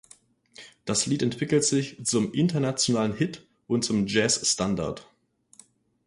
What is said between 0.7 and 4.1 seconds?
Das Lied entwickelte sich zum internationalen Hit und zum